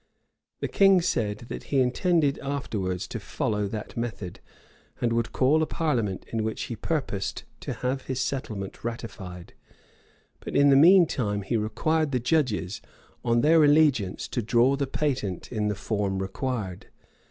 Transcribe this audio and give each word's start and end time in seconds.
The 0.61 0.67
king 0.67 0.99
said, 0.99 1.45
that 1.49 1.65
he 1.65 1.79
intended 1.79 2.39
afterwards 2.39 3.07
to 3.09 3.19
follow 3.19 3.67
that 3.67 3.95
method, 3.95 4.39
and 4.99 5.13
would 5.13 5.31
call 5.31 5.61
a 5.61 5.67
parliament 5.67 6.25
in 6.33 6.43
which 6.43 6.63
he 6.63 6.75
purposed 6.75 7.43
to 7.59 7.71
have 7.73 8.07
his 8.07 8.19
settlement 8.19 8.83
ratified; 8.83 9.53
but 10.39 10.55
in 10.55 10.69
the 10.71 10.75
mean 10.75 11.05
time 11.05 11.43
he 11.43 11.55
required 11.55 12.11
the 12.13 12.19
judges, 12.19 12.81
on 13.23 13.41
their 13.41 13.63
allegiance, 13.63 14.27
to 14.29 14.41
draw 14.41 14.75
the 14.75 14.87
patent 14.87 15.51
in 15.51 15.67
the 15.67 15.75
form 15.75 16.17
required. 16.17 16.87